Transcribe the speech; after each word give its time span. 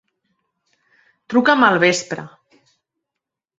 Truca'm 1.35 1.67
al 1.69 1.79
vespre. 1.85 2.27